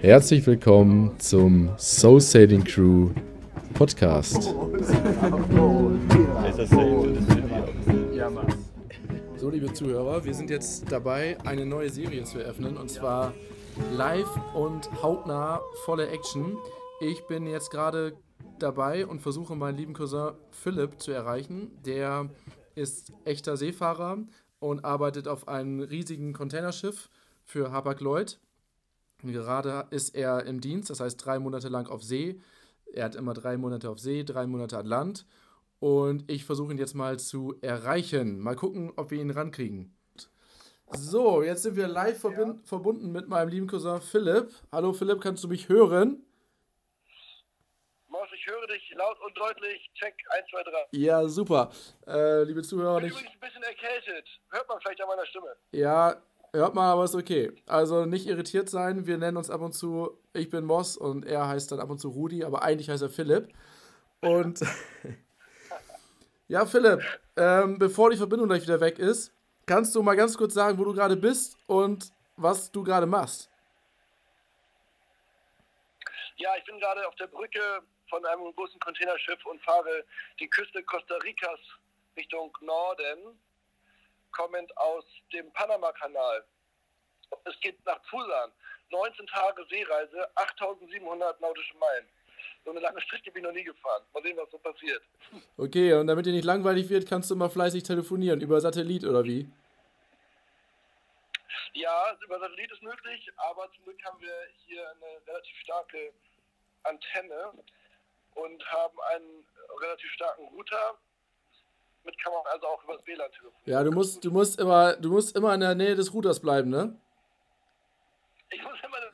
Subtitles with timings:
[0.00, 3.10] Herzlich willkommen zum Soul Sailing Crew
[3.74, 4.54] Podcast.
[9.36, 13.32] So, liebe Zuhörer, wir sind jetzt dabei, eine neue Serie zu eröffnen und zwar
[13.96, 16.56] live und hautnah volle Action.
[17.00, 18.12] Ich bin jetzt gerade
[18.60, 21.72] dabei und versuche meinen lieben Cousin Philipp zu erreichen.
[21.84, 22.28] Der
[22.74, 24.18] ist echter Seefahrer
[24.58, 27.10] und arbeitet auf einem riesigen Containerschiff
[27.44, 28.38] für Hapag-Lloyd.
[29.22, 32.40] Gerade ist er im Dienst, das heißt drei Monate lang auf See.
[32.92, 35.26] Er hat immer drei Monate auf See, drei Monate an Land.
[35.78, 38.40] Und ich versuche ihn jetzt mal zu erreichen.
[38.40, 39.96] Mal gucken, ob wir ihn rankriegen.
[40.94, 42.54] So, jetzt sind wir live ja.
[42.64, 44.50] verbunden mit meinem lieben Cousin Philipp.
[44.70, 46.22] Hallo Philipp, kannst du mich hören?
[48.42, 49.88] Ich höre dich laut und deutlich.
[49.94, 50.70] Check 1, 2, 3.
[50.90, 51.70] Ja, super.
[52.08, 54.26] Äh, liebe Zuhörer, ich bin übrigens ein bisschen erkältet.
[54.50, 55.54] Hört man vielleicht an meiner Stimme.
[55.70, 56.20] Ja,
[56.52, 57.52] Hört man, aber ist okay.
[57.66, 59.06] Also nicht irritiert sein.
[59.06, 61.98] Wir nennen uns ab und zu, ich bin Moss und er heißt dann ab und
[61.98, 63.48] zu Rudi, aber eigentlich heißt er Philipp.
[64.20, 64.60] Und
[66.48, 67.00] ja, Philipp,
[67.36, 69.32] ähm, bevor die Verbindung gleich wieder weg ist,
[69.66, 73.48] kannst du mal ganz kurz sagen, wo du gerade bist und was du gerade machst?
[76.36, 77.82] Ja, ich bin gerade auf der Brücke
[78.12, 80.04] von einem großen Containerschiff und fahre
[80.38, 81.58] die Küste Costa Ricas
[82.14, 83.40] Richtung Norden
[84.32, 86.44] kommend aus dem Panama-Kanal.
[87.44, 88.52] Es geht nach Pusan.
[88.90, 92.06] 19 Tage Seereise, 8700 nautische Meilen.
[92.66, 94.02] So eine lange Strecke bin ich noch nie gefahren.
[94.12, 95.02] Mal sehen, was so passiert.
[95.56, 98.42] Okay, und damit dir nicht langweilig wird, kannst du mal fleißig telefonieren.
[98.42, 99.48] Über Satellit oder wie?
[101.72, 104.34] Ja, über Satellit ist möglich, aber zum Glück haben wir
[104.66, 106.12] hier eine relativ starke
[106.82, 107.52] Antenne
[108.34, 109.44] und haben einen
[109.80, 110.98] relativ starken Router
[112.04, 113.62] mit kann man also auch über das WLAN telefonieren.
[113.64, 116.70] Ja, du musst, du musst immer, du musst immer in der Nähe des Routers bleiben,
[116.70, 116.96] ne?
[118.50, 119.12] Ich muss immer in der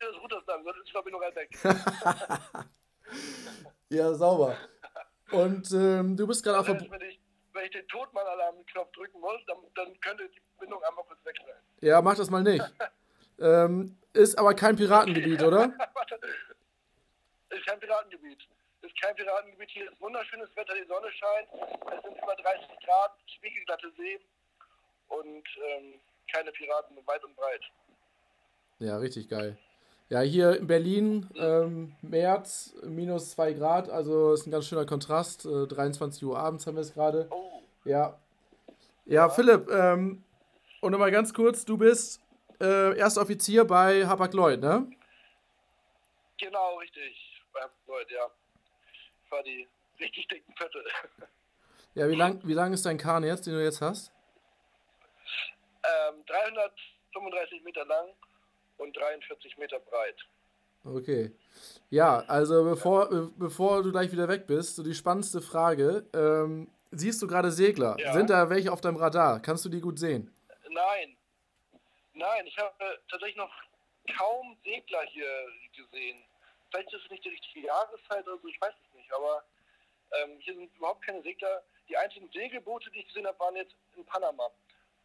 [0.00, 1.50] Nähe des Routers bleiben, sonst ist die Verbindung halt weg.
[3.90, 4.56] ja, sauber.
[5.30, 6.80] Und ähm, du bist gerade auf der...
[6.80, 7.20] Wenn ich,
[7.52, 11.60] wenn ich den Totmann-Alarm-Knopf drücken muss, dann, dann könnte die Verbindung einmal kurz wegstellen.
[11.80, 12.64] Ja, mach das mal nicht.
[13.38, 15.66] ähm, ist aber kein Piratengebiet, oder?
[17.50, 18.48] ist kein Piratengebiet
[18.86, 19.70] ist kein Piratengebiet.
[19.70, 21.48] Hier ist wunderschönes Wetter, die Sonne scheint.
[21.96, 24.20] Es sind über 30 Grad, spiegelglatte See
[25.08, 25.94] und ähm,
[26.32, 27.62] keine Piraten weit und breit.
[28.78, 29.58] Ja, richtig geil.
[30.08, 35.44] Ja, hier in Berlin, ähm, März, minus 2 Grad, also ist ein ganz schöner Kontrast.
[35.46, 37.26] Äh, 23 Uhr abends haben wir es gerade.
[37.30, 37.62] Oh.
[37.84, 38.18] Ja.
[39.04, 39.28] Ja, ja.
[39.28, 40.22] Philipp, ähm,
[40.80, 42.20] und nochmal ganz kurz, du bist
[42.60, 44.88] äh, erster Offizier bei Hapag-Lloyd, ne?
[46.38, 47.42] Genau, richtig.
[47.52, 48.30] Bei Hapag-Lloyd, ja
[49.30, 49.66] war die
[50.00, 50.84] richtig dicken Pötte.
[51.94, 54.12] Ja, wie lang, wie lang ist dein Kahn jetzt, den du jetzt hast?
[55.82, 58.08] Ähm, 335 Meter lang
[58.76, 60.16] und 43 Meter breit.
[60.84, 61.32] Okay.
[61.90, 63.28] Ja, also bevor, ja.
[63.36, 66.04] bevor du gleich wieder weg bist, so die spannendste Frage.
[66.14, 67.96] Ähm, siehst du gerade Segler?
[67.98, 68.12] Ja.
[68.12, 69.40] Sind da welche auf deinem Radar?
[69.40, 70.32] Kannst du die gut sehen?
[70.68, 71.16] Nein.
[72.12, 72.74] Nein, ich habe
[73.08, 73.52] tatsächlich noch
[74.16, 76.22] kaum Segler hier gesehen.
[76.70, 79.44] Vielleicht ist es nicht die richtige Jahreszeit, also ich weiß es nicht, aber
[80.12, 81.62] ähm, hier sind überhaupt keine Segler.
[81.88, 84.48] Die einzigen Segelboote, die ich gesehen habe, waren jetzt in Panama.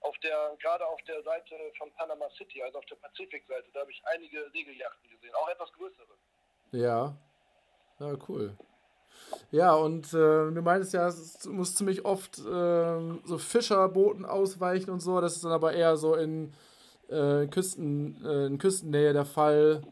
[0.02, 3.92] Auf der, gerade auf der Seite von Panama City, also auf der Pazifikseite, da habe
[3.92, 6.18] ich einige Segeljachten gesehen, auch etwas größere.
[6.72, 7.16] Ja.
[8.00, 8.58] Ja, cool.
[9.52, 15.02] Ja, und äh, du meintest ja, es muss ziemlich oft äh, so Fischerbooten ausweichen und
[15.02, 15.22] so.
[15.22, 16.54] Das ist dann aber eher so in,
[17.10, 19.84] äh, Küsten, äh, in Küstennähe der Fall.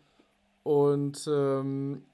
[0.63, 2.05] Und ähm,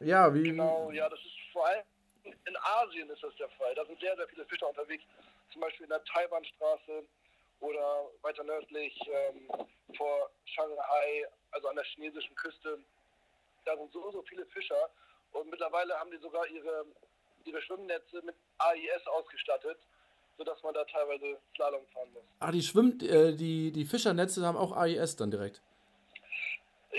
[0.00, 0.42] ja, wie.
[0.42, 1.84] Genau, ja, das ist vor allem
[2.24, 3.74] in Asien ist das der Fall.
[3.74, 5.04] Da sind sehr, sehr viele Fischer unterwegs.
[5.52, 7.04] Zum Beispiel in der Taiwanstraße
[7.60, 9.48] oder weiter nördlich ähm,
[9.96, 12.78] vor Shanghai, also an der chinesischen Küste.
[13.64, 14.90] Da sind so, so viele Fischer.
[15.32, 16.86] Und mittlerweile haben die sogar ihre,
[17.44, 19.78] ihre Schwimmnetze mit AIS ausgestattet,
[20.38, 22.24] sodass man da teilweise Slalom fahren muss.
[22.40, 25.62] Ah, die Schwimm, äh, die, die Fischernetze haben auch AIS dann direkt.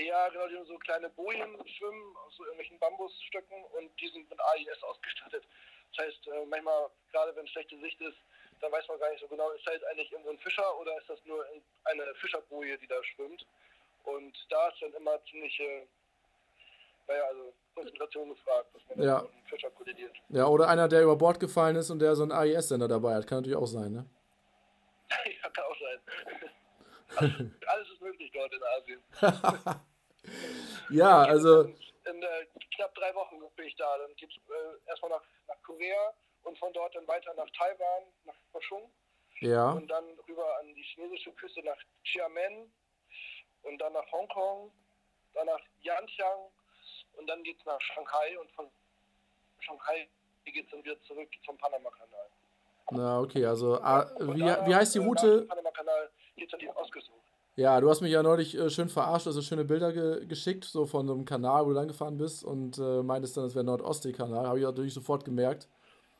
[0.06, 4.28] Ja, genau, die haben so kleine Bojen schwimmen aus so irgendwelchen Bambusstöcken und die sind
[4.28, 5.44] mit AIS ausgestattet.
[5.94, 8.16] Das heißt, äh, manchmal, gerade wenn schlechte Sicht ist,
[8.60, 10.96] dann weiß man gar nicht so genau, ist da jetzt eigentlich irgendwo ein Fischer oder
[10.98, 11.44] ist das nur
[11.84, 13.44] eine Fischerboje, die da schwimmt.
[14.04, 15.86] Und da ist dann immer ziemliche,
[17.06, 19.22] naja, also Konzentration gefragt, dass man ja.
[19.22, 20.16] mit einem Fischer kollidiert.
[20.28, 23.26] Ja, oder einer, der über Bord gefallen ist und der so einen AIS-Sender dabei hat.
[23.26, 24.06] Kann natürlich auch sein, ne?
[25.42, 26.50] ja, kann auch sein.
[27.16, 27.34] alles,
[27.66, 29.82] alles ist möglich dort in Asien.
[30.90, 31.62] ja, also.
[31.62, 33.98] In, in äh, knapp drei Wochen bin ich da.
[33.98, 36.14] Dann geht es äh, erstmal nach, nach Korea
[36.44, 38.90] und von dort dann weiter nach Taiwan, nach Kaohsiung.
[39.40, 39.72] Ja.
[39.72, 42.72] Und dann rüber an die chinesische Küste nach Xiamen
[43.62, 44.72] und dann nach Hongkong,
[45.34, 46.50] dann nach Yantiang
[47.14, 48.70] und dann geht es nach Shanghai und von
[49.60, 50.08] Shanghai
[50.44, 52.28] geht es dann wieder zurück zum Panama-Kanal.
[52.90, 55.46] Na, okay, also ah, wie, wie heißt die äh, Route?
[55.46, 57.10] Panama-Kanal geht dann die Ostküste.
[57.54, 60.86] Ja, du hast mich ja neulich äh, schön verarscht, also schöne Bilder ge geschickt, so
[60.86, 64.46] von so einem Kanal, wo du langgefahren bist und äh, meintest dann, es wäre Nordostsee-Kanal.
[64.46, 65.68] Habe ich natürlich sofort gemerkt.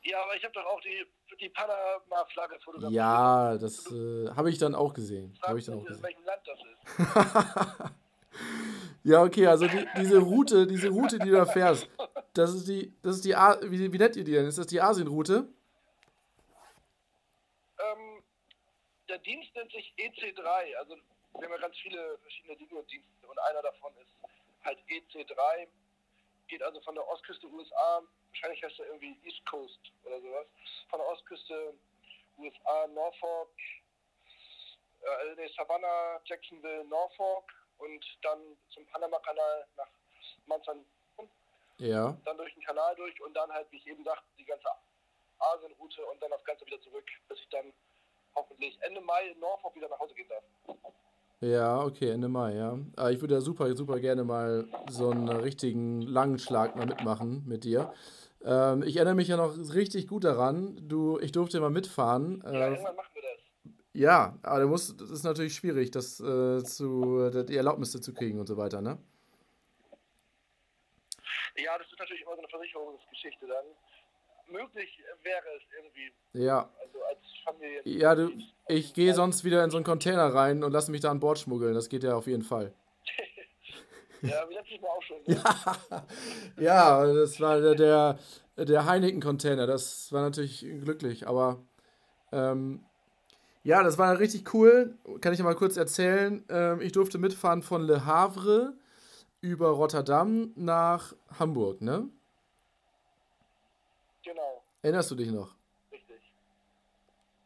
[0.03, 1.07] Ja, aber ich habe doch auch die,
[1.41, 2.93] die Panama-Flagge fotografiert.
[2.93, 5.33] Ja, das äh, habe ich dann auch gesehen.
[5.43, 6.03] Habe ich dann auch gesehen.
[6.03, 7.93] welchem Land das ist.
[9.05, 11.89] Ja, okay, also die, diese Route, diese Route, die du da fährst,
[12.35, 14.47] das ist die, das ist die, A wie, wie nennt ihr die denn?
[14.47, 15.49] Ist das die Asienroute?
[17.79, 18.23] Ähm,
[19.09, 20.77] der Dienst nennt sich EC3.
[20.79, 20.97] Also
[21.35, 24.11] wir haben ja ganz viele verschiedene Linien-Dienste und einer davon ist
[24.65, 25.69] halt EC3.
[26.49, 30.47] Geht also von der Ostküste USA, wahrscheinlich heißt er irgendwie East Coast oder sowas,
[30.91, 31.75] von der Ostküste
[32.39, 33.49] USA, Norfolk,
[35.03, 37.45] äh, nee, Savannah, Jacksonville, Norfolk
[37.79, 39.89] und dann zum Panama-Kanal nach
[40.47, 40.85] Manzan,
[41.79, 42.17] Ja.
[42.25, 44.69] dann durch den Kanal durch und dann halt, wie ich eben sagte, die ganze
[45.39, 47.73] Asienroute und dann das Ganze wieder zurück, bis ich dann
[48.35, 50.45] hoffentlich Ende Mai in Norfolk wieder nach Hause gehen darf.
[51.43, 52.79] Ja, okay, Ende Mai, ja.
[52.95, 57.43] Aber ich würde ja super, super gerne mal so einen richtigen langen Schlag mal mitmachen
[57.47, 57.93] mit dir.
[58.45, 60.79] Ähm, ich erinnere mich ja noch richtig gut daran.
[60.89, 62.43] Du, ich durfte mal mitfahren.
[62.45, 63.73] Ja, Äh, irgendwann machen wir das.
[63.93, 68.39] ja, aber du musst, das ist natürlich schwierig, das äh, zu, die Erlaubnisse zu kriegen
[68.39, 68.99] und so weiter, ne?
[71.57, 73.67] Ja, das ist natürlich immer so eine Versicherungsgeschichte dann.
[74.53, 77.81] Möglich wäre es irgendwie, Ja, also als Familie.
[77.85, 78.31] ja, du,
[78.69, 81.39] ich gehe sonst wieder in so einen Container rein und lasse mich da an Bord
[81.39, 81.75] schmuggeln.
[81.75, 82.73] Das geht ja auf jeden Fall.
[84.23, 85.17] Ja, wie letztes Mal auch schon.
[85.27, 86.05] Ne?
[86.65, 88.19] Ja, das war der, der,
[88.57, 89.67] der Heineken-Container.
[89.67, 91.59] Das war natürlich glücklich, aber
[92.31, 92.85] ähm,
[93.65, 94.97] ja, das war richtig cool.
[95.21, 96.45] Kann ich ja mal kurz erzählen.
[96.51, 98.75] Ähm, ich durfte mitfahren von Le Havre
[99.41, 102.09] über Rotterdam nach Hamburg, ne?
[104.83, 105.55] Erinnerst du dich noch?
[105.93, 106.17] richtig.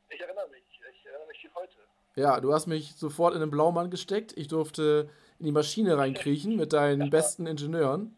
[0.09, 0.62] Ich erinnere mich.
[1.00, 1.75] Ich erinnere mich wie heute.
[2.15, 4.33] Ja, du hast mich sofort in den Blaumann gesteckt.
[4.37, 8.17] Ich durfte in die Maschine reinkriechen mit deinen besten Ingenieuren.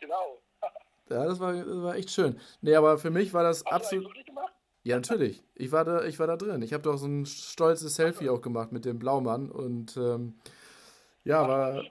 [0.00, 0.38] Genau.
[1.10, 2.38] Ja, das war, das war echt schön.
[2.60, 4.04] Nee, aber für mich war das Hast du absolut.
[4.08, 4.52] wirklich gemacht?
[4.82, 5.42] Ja, natürlich.
[5.54, 6.60] Ich war da, ich war da drin.
[6.60, 10.34] Ich habe doch so ein stolzes Selfie auch gemacht mit dem Blaumann und ähm,
[11.24, 11.82] ja, war,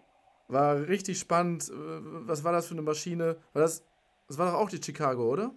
[0.50, 1.72] war richtig spannend.
[1.74, 3.38] Was war das für eine Maschine?
[3.54, 3.87] War das,
[4.28, 5.52] das war doch auch die Chicago, oder?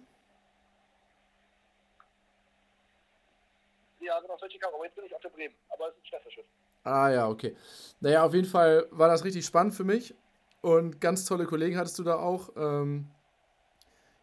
[3.99, 4.75] Ja, genau, solche Chicago.
[4.75, 5.53] Aber jetzt bin ich auf der Bremen.
[5.69, 6.45] Aber es ist ein Schwesterschiff.
[6.83, 7.55] Ah ja, okay.
[7.99, 10.15] Naja, auf jeden Fall war das richtig spannend für mich
[10.61, 12.49] und ganz tolle Kollegen hattest du da auch.
[12.55, 13.07] Ähm,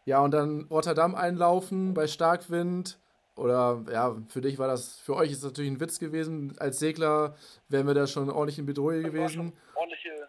[0.05, 2.99] ja, und dann Rotterdam einlaufen bei Starkwind.
[3.35, 6.55] Oder ja, für dich war das, für euch ist das natürlich ein Witz gewesen.
[6.59, 7.35] Als Segler
[7.69, 9.33] wären wir da schon ordentlich in Bedrohung Das war gewesen.
[9.35, 10.27] schon ordentliche.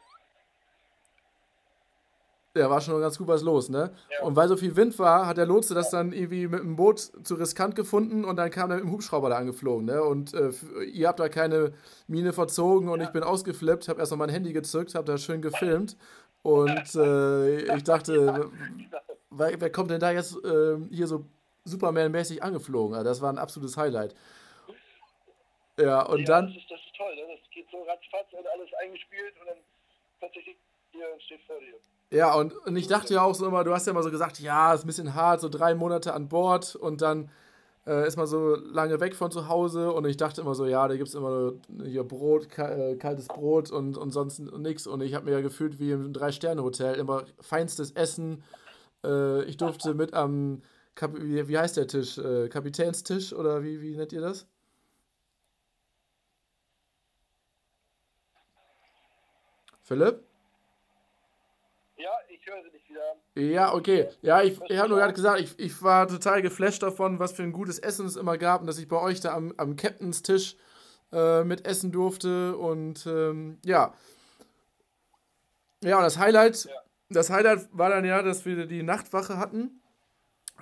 [2.57, 3.93] Ja, war schon ganz gut was los, ne?
[4.11, 4.25] Ja.
[4.27, 6.99] Und weil so viel Wind war, hat der Lotse das dann irgendwie mit dem Boot
[6.99, 10.03] zu riskant gefunden und dann kam er mit dem Hubschrauber da angeflogen, ne?
[10.03, 10.51] Und äh,
[10.83, 11.73] ihr habt da keine
[12.09, 13.07] Mine verzogen und Ja.
[13.07, 15.97] ich bin ausgeflippt, hab erstmal mein Handy gezückt, hab da schön gefilmt
[16.43, 18.51] und äh, ich dachte,
[19.31, 21.25] wer, wer kommt denn da jetzt ähm, hier so
[21.67, 22.97] Superman-mäßig angeflogen?
[22.97, 24.17] Also das war ein absolutes Highlight.
[25.79, 27.15] Ja, und ja, dann, Das ist, das ist toll.
[27.15, 27.23] Ne?
[27.39, 29.57] Das geht so ratzfatz und alles eingespielt und dann
[30.19, 30.57] plötzlich
[30.93, 31.57] hier steht vor.
[32.13, 34.41] Ja, und, und ich dachte ja auch so immer, du hast ja immer so gesagt,
[34.41, 37.31] ja, ist ein bisschen hart, so drei Monate an Bord und dann
[37.87, 40.89] äh, ist man so lange weg von zu Hause und ich dachte immer so, ja,
[40.89, 41.53] da gibt es immer
[41.85, 45.79] hier Brot, äh, kaltes Brot und, und sonst nichts und ich habe mir ja gefühlt
[45.79, 48.43] wie im Drei-Sterne-Hotel, immer feinstes Essen.
[49.05, 50.63] Äh, ich durfte mit am,
[50.97, 52.19] Kap wie, wie heißt der Tisch?
[52.19, 54.47] Äh, Kapitänstisch oder wie, wie nennt ihr das?
[59.83, 60.30] Philipp?
[62.41, 63.17] Ich höre sie nicht wieder.
[63.35, 64.09] Ja, okay.
[64.23, 67.43] Ja, ich, ich habe nur gerade gesagt, ich, ich war total geflasht davon, was für
[67.43, 70.23] ein gutes Essen es immer gab und dass ich bei euch da am, am Captains
[70.23, 70.57] Tisch
[71.13, 73.93] äh, mit essen durfte und ähm, ja.
[75.83, 76.73] Ja, und das Highlight, Ja.
[77.11, 79.83] das Highlight war dann ja, dass wir die Nachtwache hatten.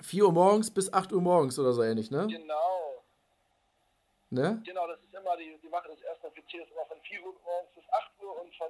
[0.01, 2.27] 4 Uhr morgens bis 8 Uhr morgens oder so ähnlich, ne?
[2.27, 3.03] Genau.
[4.31, 4.61] Ne?
[4.65, 7.71] Genau, das ist immer die, die Wache des ersten Offiziers immer von 4 Uhr morgens
[7.75, 8.67] bis 8 Uhr und von,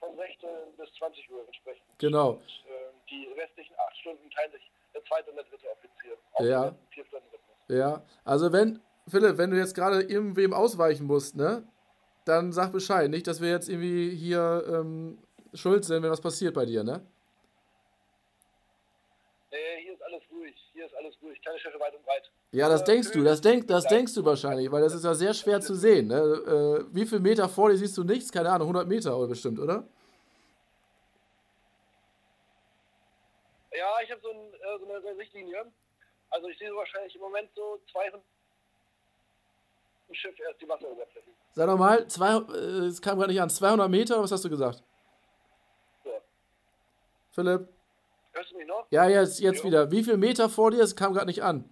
[0.00, 1.82] von 16 bis 20 Uhr entsprechend.
[1.98, 2.30] Genau.
[2.32, 6.16] Und äh, die restlichen 8 Stunden teilen sich der zweite und der dritte Offizier.
[6.32, 6.70] Auf Ja.
[6.70, 7.56] den 4 Stunden Rhythmus.
[7.68, 11.66] Ja, also wenn, Philipp, wenn du jetzt gerade irgendwem ausweichen musst, ne?
[12.24, 13.10] Dann sag Bescheid.
[13.10, 15.18] Nicht, dass wir jetzt irgendwie hier ähm,
[15.54, 17.00] schuld sind, wenn was passiert bei dir, ne?
[19.50, 20.54] Äh, hier ist alles ruhig.
[20.74, 21.40] Hier ist alles ruhig.
[21.42, 22.30] Keine Schiffe weit und breit.
[22.52, 25.34] Ja, das denkst du, das, denk, das denkst du wahrscheinlich, weil das ist ja sehr
[25.34, 26.08] schwer zu sehen.
[26.08, 26.16] Ne?
[26.16, 28.32] Äh, wie viele Meter vor dir siehst du nichts?
[28.32, 29.84] Keine Ahnung, 100 Meter oder bestimmt, oder?
[33.72, 35.72] Ja, ich habe so, ein, äh, so, eine, Sichtlinie.
[36.30, 38.20] Also ich sehe wahrscheinlich im Moment so 200
[40.08, 41.28] im Schiff erst die Wasseroberfläche.
[41.52, 44.82] Sag nochmal, äh, es kam gerade nicht an, 200 Meter, was hast du gesagt?
[46.02, 46.10] So.
[47.32, 47.68] Philipp?
[48.38, 48.86] Hörst du mich noch?
[48.90, 49.90] Ja, jetzt, jetzt wieder.
[49.90, 50.80] Wie viele Meter vor dir?
[50.80, 51.68] Es kam gerade nicht an.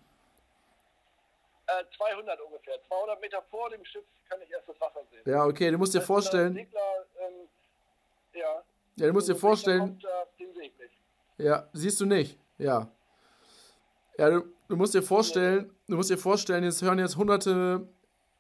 [1.69, 2.75] Äh, 200 ungefähr.
[2.89, 5.23] 200 Meter vor dem Schiff kann ich erst das Wasser sehen.
[5.33, 6.55] Ja, okay, du musst dir vorstellen.
[6.55, 6.81] Segler,
[7.21, 7.49] ähm,
[8.35, 8.63] ja.
[8.97, 10.01] Ja, du musst dir vorstellen.
[11.39, 11.45] Äh.
[11.45, 12.37] Ja, siehst du nicht.
[12.59, 12.91] Ja.
[14.19, 17.87] Ja, du, du musst dir vorstellen, du musst dir vorstellen, jetzt hören jetzt hunderte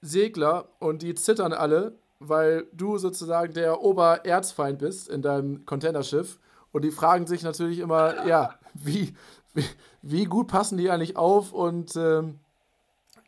[0.00, 6.40] Segler und die zittern alle, weil du sozusagen der Obererzfeind bist in deinem Containerschiff.
[6.76, 9.16] Und die fragen sich natürlich immer, ja, wie,
[9.54, 9.64] wie,
[10.02, 12.38] wie gut passen die eigentlich auf und ähm,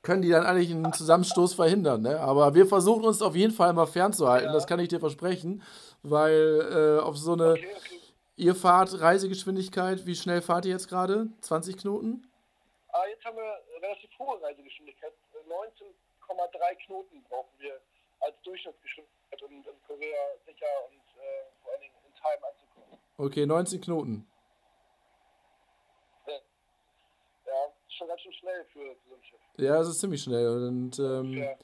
[0.03, 2.03] können die dann eigentlich einen Zusammenstoß verhindern.
[2.03, 2.21] Ne?
[2.21, 4.53] Aber wir versuchen uns auf jeden Fall immer fernzuhalten, ja.
[4.53, 5.63] das kann ich dir versprechen,
[6.03, 7.53] weil äh, auf so eine.
[7.53, 8.01] Okay, okay.
[8.37, 11.29] Ihr fahrt Reisegeschwindigkeit, wie schnell fahrt ihr jetzt gerade?
[11.41, 12.29] 20 Knoten?
[12.93, 15.15] Ah, jetzt haben wir relativ hohe Reisegeschwindigkeit.
[15.49, 17.81] 19,3 Knoten brauchen wir
[18.21, 22.45] als Durchschnittsgeschwindigkeit, um in Korea sicher und äh, vor allen Dingen in Time.
[23.21, 24.25] Okay, 19 Knoten.
[26.27, 29.41] Ja, ist schon ganz schön schnell für, für so ein Schiff.
[29.57, 30.69] Ja, es ist ziemlich schnell.
[30.69, 31.57] Und ähm, ja.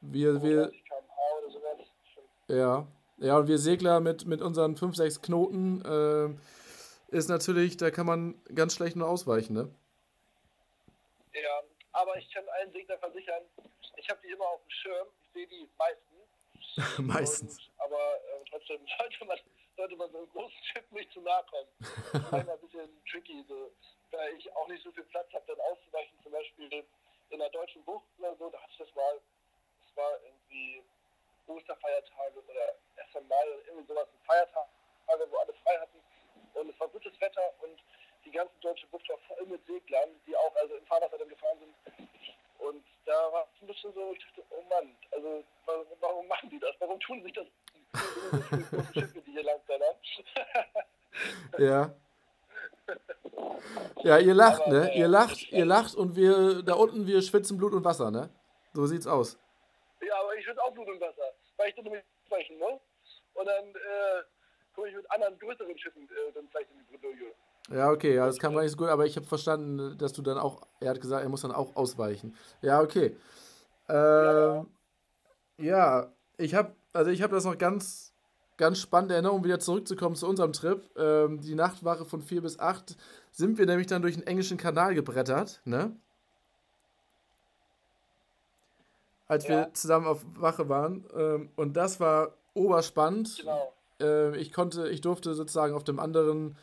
[0.00, 0.72] wir, wir.
[2.46, 2.86] Ja.
[3.18, 8.06] Ja, und wir Segler mit, mit unseren 5, 6 Knoten äh, ist natürlich, da kann
[8.06, 9.74] man ganz schlecht nur ausweichen, ne?
[11.34, 11.62] Ja,
[11.92, 13.42] aber ich kann allen Seglern versichern,
[13.96, 16.98] ich habe die immer auf dem Schirm, ich sehe die meistens.
[16.98, 17.58] meistens.
[17.58, 19.38] Und, aber äh, trotzdem sollte man,
[19.82, 21.68] sollte man so einem großen Schiff nicht zu nahe kommen.
[22.12, 23.72] Das ist ein bisschen tricky, so,
[24.12, 26.84] da ich auch nicht so viel Platz habe, dann auszuweichen, zum Beispiel
[27.30, 29.20] in der deutschen Bucht oder so, da hatte ich das mal,
[29.80, 30.84] das war irgendwie
[31.48, 33.26] Osterfeiertage oder 1.
[33.28, 34.68] Mai oder irgendwie sowas, Feiertage,
[35.30, 35.98] wo alle frei hatten.
[36.54, 37.82] Und es war gutes Wetter und
[38.24, 41.58] die ganze deutsche Bucht war voll mit Seglern, die auch also im Fahrwasser dann gefahren
[41.58, 41.74] sind.
[42.58, 46.50] Und da war es ein bisschen so, ich dachte, oh Mann, also warum, warum machen
[46.50, 46.76] die das?
[46.78, 47.46] Warum tun sich das
[48.30, 49.60] so viele große Schiffe, die hier lang
[51.62, 51.94] Ja.
[54.02, 54.96] Ja, ihr lacht, Aber, ne?
[54.96, 58.28] Ihr lacht, ihr lacht und wir da unten, wir schwitzen Blut und Wasser, ne?
[58.72, 59.38] So sieht's aus.
[60.00, 61.22] Ja, aber ich schwitze auch Blut und Wasser,
[61.56, 62.80] weil ich dann nämlich sprechen, ne?
[63.34, 64.22] Und dann äh,
[64.74, 67.32] komme ich mit anderen größeren Schiffen äh, dann vielleicht in die Bredouille.
[67.70, 70.22] Ja, okay, ja, das kam gar nicht so gut, aber ich habe verstanden, dass du
[70.22, 72.36] dann auch, er hat gesagt, er muss dann auch ausweichen.
[72.60, 73.16] Ja, okay.
[73.88, 74.66] Äh, ja.
[75.58, 78.11] ja, ich habe, also ich habe das noch ganz,
[78.56, 80.82] ganz spannende Erinnerung, wieder zurückzukommen zu unserem Trip.
[80.96, 82.96] Ähm, die Nachtwache von 4 bis 8
[83.30, 85.96] sind wir nämlich dann durch den englischen Kanal gebrettert, ne?
[89.26, 89.50] Als ja.
[89.50, 91.04] wir zusammen auf Wache waren.
[91.16, 93.38] Ähm, und das war oberspannend.
[93.38, 93.72] Genau.
[94.00, 96.56] Äh, ich konnte, ich durfte sozusagen auf dem anderen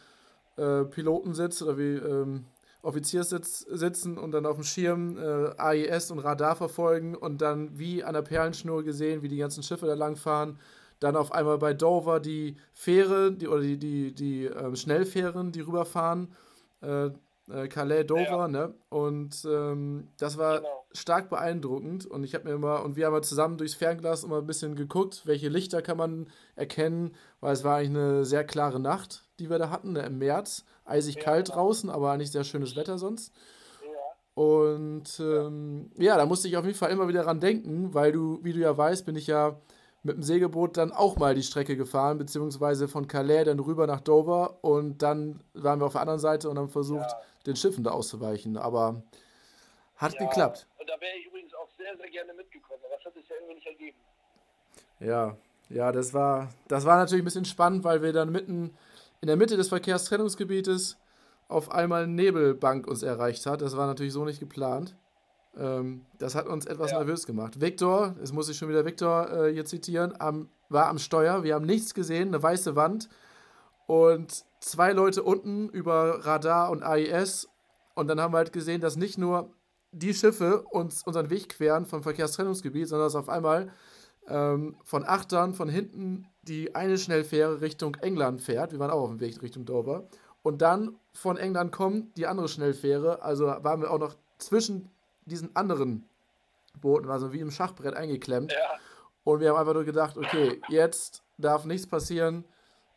[0.57, 2.45] äh, Pilotensitz oder wie ähm,
[2.81, 8.03] Offizierssitz sitzen und dann auf dem Schirm äh, AIS und Radar verfolgen und dann wie
[8.03, 10.59] an der Perlenschnur gesehen, wie die ganzen Schiffe da langfahren.
[10.99, 15.61] Dann auf einmal bei Dover die Fähre, die, oder die, die, die äh, Schnellfähren, die
[15.61, 16.33] rüberfahren.
[16.81, 17.07] Äh,
[17.49, 18.47] äh Calais, Dover, ja.
[18.47, 18.73] ne?
[18.89, 20.85] Und ähm, das war genau.
[20.91, 22.05] stark beeindruckend.
[22.05, 25.21] Und ich habe mir immer, und wir haben zusammen durchs Fernglas immer ein bisschen geguckt,
[25.25, 29.57] welche Lichter kann man erkennen, weil es war eigentlich eine sehr klare Nacht die wir
[29.57, 30.65] da hatten, ne, im März.
[30.85, 31.57] Eisig ja, kalt genau.
[31.57, 33.33] draußen, aber eigentlich sehr schönes Wetter sonst.
[33.81, 34.43] Ja.
[34.43, 38.39] Und ähm, ja, da musste ich auf jeden Fall immer wieder dran denken, weil du,
[38.43, 39.59] wie du ja weißt, bin ich ja
[40.03, 44.01] mit dem Segelboot dann auch mal die Strecke gefahren, beziehungsweise von Calais dann rüber nach
[44.01, 47.21] Dover und dann waren wir auf der anderen Seite und haben versucht, ja.
[47.45, 48.57] den Schiffen da auszuweichen.
[48.57, 49.03] Aber
[49.97, 50.67] hat ja, geklappt.
[50.79, 53.35] Und da wäre ich übrigens auch sehr, sehr gerne mitgekommen, aber das hat sich ja
[53.35, 53.97] irgendwie nicht ergeben.
[54.99, 55.35] Ja,
[55.69, 58.73] ja, das war, das war natürlich ein bisschen spannend, weil wir dann mitten
[59.21, 60.97] in der Mitte des Verkehrstrennungsgebietes
[61.49, 63.61] auf einmal eine Nebelbank uns erreicht hat.
[63.61, 64.95] Das war natürlich so nicht geplant.
[65.59, 66.99] Ähm, das hat uns etwas ja.
[66.99, 67.59] nervös gemacht.
[67.59, 71.43] Victor, jetzt muss ich schon wieder Victor äh, hier zitieren, am, war am Steuer.
[71.43, 73.09] Wir haben nichts gesehen, eine weiße Wand
[73.85, 77.49] und zwei Leute unten über Radar und AIS.
[77.93, 79.49] Und dann haben wir halt gesehen, dass nicht nur
[79.91, 83.71] die Schiffe uns unseren Weg queren vom Verkehrstrennungsgebiet, sondern dass auf einmal
[84.27, 88.71] ähm, von Achtern von hinten die eine Schnellfähre Richtung England fährt.
[88.71, 90.07] Wir waren auch auf dem Weg Richtung Dover.
[90.41, 93.21] Und dann von England kommt die andere Schnellfähre.
[93.23, 94.89] Also waren wir auch noch zwischen
[95.29, 96.07] diesen anderen
[96.81, 98.51] Booten, also wie im Schachbrett eingeklemmt.
[98.51, 98.59] Ja.
[99.23, 102.45] Und wir haben einfach nur gedacht, okay, jetzt darf nichts passieren.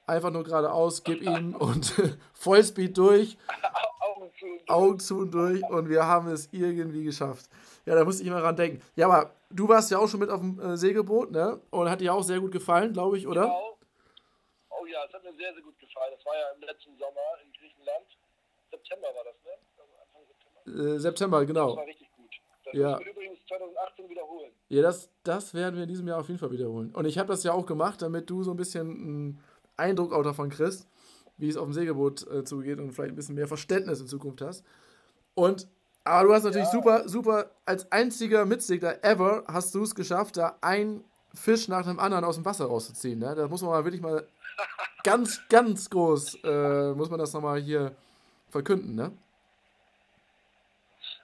[0.06, 1.94] Einfach nur geradeaus, gib ihm und
[2.34, 3.38] Vollspeed durch.
[4.00, 4.46] Augen zu.
[4.46, 4.70] und durch.
[4.70, 7.48] Augen zu und durch und wir haben es irgendwie geschafft.
[7.86, 8.82] Ja, da musste ich mal ran denken.
[8.96, 11.60] Ja, aber du warst ja auch schon mit auf dem äh, Segelboot, ne?
[11.70, 13.42] Und hat dir auch sehr gut gefallen, glaube ich, oder?
[13.42, 13.78] Genau.
[14.70, 16.12] Oh ja, es hat mir sehr, sehr gut gefallen.
[16.16, 18.06] Das war ja im letzten Sommer in Griechenland.
[18.70, 19.50] September war das, ne?
[19.78, 20.94] Also Anfang September.
[20.94, 21.76] Äh, September, Das genau.
[21.76, 22.08] war richtig.
[22.72, 22.90] Das Ja.
[22.92, 24.50] müssen wir übrigens 2018 wiederholen.
[24.68, 26.90] Ja, das, das werden wir in diesem Jahr auf jeden Fall wiederholen.
[26.94, 29.40] Und ich habe das ja auch gemacht, damit du so ein bisschen einen
[29.76, 30.86] Eindruck auch davon kriegst,
[31.38, 34.40] wie es auf dem Segelboot äh, zugeht und vielleicht ein bisschen mehr Verständnis in Zukunft
[34.40, 34.64] hast.
[35.34, 35.68] Und,
[36.04, 36.72] aber du hast natürlich Ja.
[36.72, 41.98] super, super, als einziger Mitsegler ever hast du es geschafft, da ein Fisch nach dem
[41.98, 43.18] anderen aus dem Wasser rauszuziehen.
[43.18, 43.34] Ne?
[43.34, 44.26] Da muss man mal wirklich mal
[45.04, 47.92] ganz, ganz groß, äh, muss man das nochmal hier
[48.50, 49.12] verkünden, ne?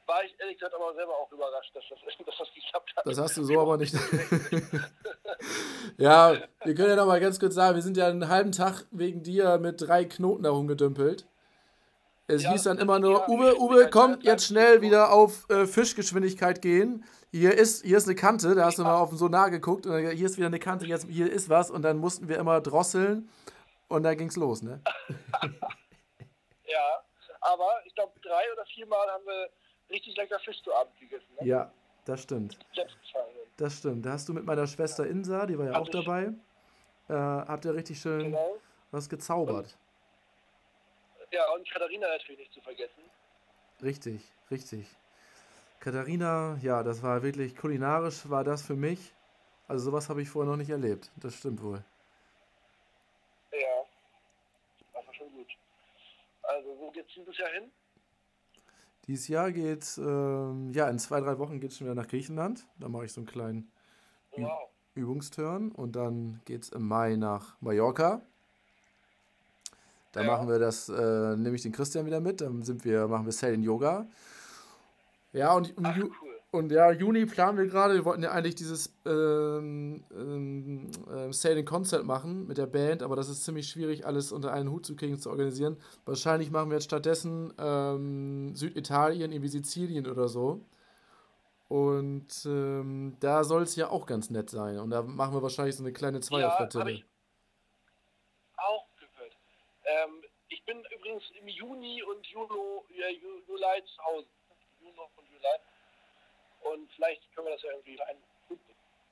[0.09, 3.07] War ich ehrlich gesagt aber selber auch überrascht, dass das, dass das geklappt hat.
[3.07, 3.95] Das hast du so aber nicht.
[5.99, 6.35] ja,
[6.65, 9.23] wir können ja noch mal ganz kurz sagen, wir sind ja einen halben Tag wegen
[9.23, 11.27] dir mit drei Knoten da rumgedümpelt.
[12.27, 15.67] Es Ja, hieß dann immer nur, ja, Uwe, Uwe, komm, jetzt schnell wieder auf äh,
[15.67, 17.05] Fischgeschwindigkeit gehen.
[17.31, 19.93] Hier ist, hier ist eine Kante, da hast du mal auf den Sonar geguckt und
[19.93, 22.63] dann, hier ist wieder eine Kante, jetzt, hier ist was und dann mussten wir immer
[22.63, 23.29] drosseln
[23.89, 24.81] und dann ging's los, ne?
[26.65, 27.03] Ja,
[27.41, 29.49] aber ich glaube, drei oder viermal haben wir
[29.91, 31.27] richtig lecker Fisch zu Abend gegessen.
[31.41, 31.47] Ne?
[31.47, 31.73] Ja,
[32.05, 32.59] das stimmt.
[33.57, 34.07] Das stimmt.
[34.07, 35.93] Da hast du mit meiner Schwester Insa, die war ja Hab auch ich.
[35.93, 36.33] dabei,
[37.09, 38.57] äh, habt ihr richtig schön Genau.
[38.91, 39.77] was gezaubert.
[41.31, 43.03] Ja, und Katharina natürlich nicht zu vergessen.
[43.83, 44.87] Richtig, richtig.
[45.81, 49.13] Katharina, ja, das war wirklich kulinarisch, war das für mich.
[49.69, 51.11] Also sowas habe ich vorher noch nicht erlebt.
[51.17, 51.85] Das stimmt wohl.
[53.53, 53.85] Ja,
[54.95, 55.47] das war schon gut.
[56.43, 57.71] Also, wo geht's dieses Jahr hin?
[59.09, 62.67] Dieses Jahr geht, ähm, ja, in zwei, drei Wochen geht es schon wieder nach Griechenland.
[62.79, 63.71] Da mache ich so einen kleinen
[64.37, 64.69] Ü- Wow.
[64.95, 65.73] Übungsturn.
[65.73, 68.21] Und dann geht es im Mai nach Mallorca.
[70.13, 70.27] Da Ja.
[70.27, 72.41] machen wir das, äh, nehme ich den Christian wieder mit.
[72.43, 74.07] Dann sind wir, machen wir Sailing Yoga.
[75.33, 76.28] Ja, und im Ach, cool.
[76.51, 77.95] Und ja, Juni planen wir gerade.
[77.95, 83.17] Wir wollten ja eigentlich dieses ähm, ähm, ähm, Sailing Concert machen mit der Band, aber
[83.17, 85.77] das ist ziemlich schwierig, alles unter einen Hut zu kriegen, zu organisieren.
[86.07, 90.65] Wahrscheinlich machen wir jetzt stattdessen ähm, Süditalien, irgendwie Sizilien oder so.
[91.69, 94.79] Und ähm, da soll es ja auch ganz nett sein.
[94.79, 96.81] Und da machen wir wahrscheinlich so eine kleine Ja, Zweierflottille.
[96.81, 97.05] habe ich
[98.57, 99.37] auch gehört.
[99.85, 104.27] Ähm, ich bin übrigens im Juni und Julo, ja, Ju- Juli zu Hause.
[104.81, 105.45] Juno und Juli.
[106.73, 108.17] Und vielleicht können wir das ja irgendwie rein.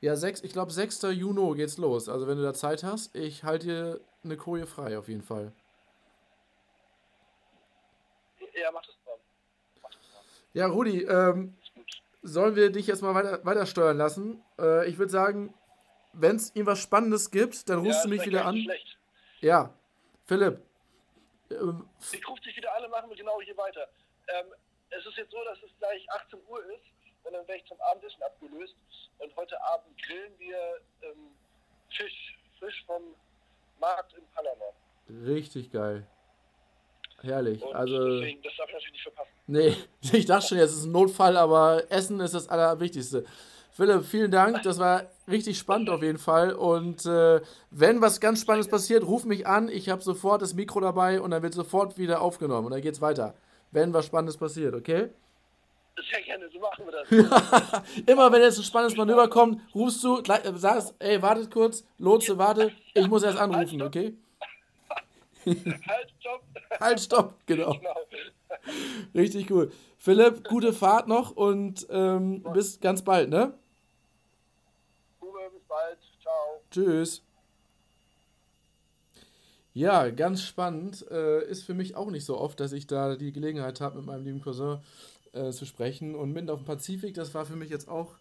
[0.01, 1.03] Ja, sechs, ich glaube, 6.
[1.03, 2.09] Juni geht's los.
[2.09, 5.53] Also wenn du da Zeit hast, ich halte dir eine Koje frei auf jeden Fall.
[8.55, 9.16] Ja, mach das mal.
[9.83, 10.23] Mach das mal.
[10.53, 11.57] Ja, Rudi, ähm,
[12.23, 14.42] sollen wir dich jetzt mal weiter, weiter steuern lassen?
[14.59, 15.55] Äh, ich würde sagen,
[16.12, 18.57] wenn es irgendwas Spannendes gibt, dann rufst ja, du mich wieder an.
[18.57, 18.99] Schlecht.
[19.40, 19.75] Ja,
[20.25, 20.61] Philipp.
[21.51, 23.88] Ähm, Ich rufe dich wieder an und machen wir genau hier weiter.
[24.29, 24.47] Ähm,
[24.90, 26.96] es ist jetzt so, dass es gleich 18 Uhr ist
[27.35, 28.75] dann werde ich zum Abendessen abgelöst.
[29.19, 30.59] Und heute Abend grillen wir
[31.03, 31.31] ähm,
[31.91, 32.39] Fisch.
[32.59, 33.03] Fisch vom
[33.81, 35.27] Markt in Panama.
[35.27, 36.07] richtig geil.
[37.23, 37.62] Herrlich.
[37.62, 39.31] Und Also, deswegen, das darf ich natürlich nicht verpassen.
[39.47, 39.77] nee,
[40.19, 43.25] ich dachte schon, jetzt ist ein Notfall, aber Essen ist das Allerwichtigste.
[43.73, 44.62] Philipp, vielen Dank.
[44.62, 46.55] Das war richtig spannend auf jeden Fall.
[46.55, 49.69] Und äh, wenn was ganz Spannendes passiert, ruf mich an.
[49.69, 52.67] Ich habe sofort das Mikro dabei und dann wird sofort wieder aufgenommen.
[52.67, 53.35] Und dann geht's weiter.
[53.73, 55.11] Wenn was Spannendes passiert, okay?
[56.11, 57.83] Sehr gerne, so machen wir das.
[58.07, 62.37] Immer wenn jetzt ein spannendes Manöver kommt, rufst du, äh, sagst, ey, wartet kurz, Lotse,
[62.37, 64.15] warte, ich muss erst anrufen, okay?
[65.47, 66.43] halt, stopp.
[66.81, 67.73] Halt, stopp, genau.
[67.73, 67.97] genau.
[69.15, 69.73] Richtig cool.
[69.97, 73.55] Philipp, gute Fahrt noch und ähm, bis ganz bald, ne?
[75.21, 75.99] Uwe, bis bald.
[76.21, 76.61] Ciao.
[76.71, 77.23] Tschüss.
[79.73, 81.07] Ja, ganz spannend.
[81.11, 84.07] Äh, ist für mich auch nicht so oft, dass ich da die Gelegenheit habe, mit
[84.07, 84.81] meinem lieben Cousin
[85.37, 86.14] äh, zu sprechen.
[86.14, 88.14] Und mitten auf dem Pazifik, das war für mich jetzt auch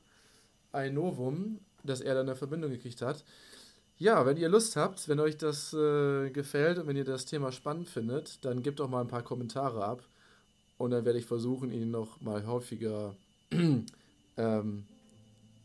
[0.72, 3.24] ein Novum, dass er da eine Verbindung gekriegt hat.
[3.98, 7.52] Ja, wenn ihr Lust habt, wenn euch das äh, gefällt und wenn ihr das Thema
[7.52, 10.04] spannend findet, dann gebt doch mal ein paar Kommentare ab.
[10.78, 13.16] Und dann werde ich versuchen, ihn noch mal häufiger
[14.38, 14.86] ähm,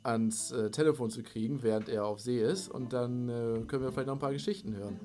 [0.05, 2.69] ans äh, Telefon zu kriegen, während er auf See ist.
[2.69, 5.01] Und dann äh, können wir vielleicht noch ein paar Geschichten hören.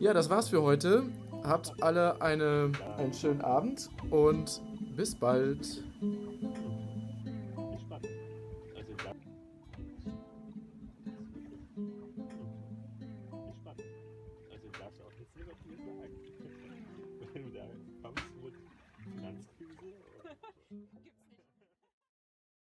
[0.00, 1.04] Ja, das war's für heute.
[1.44, 4.60] Habt alle eine, einen schönen Abend und
[4.98, 5.80] bis bald.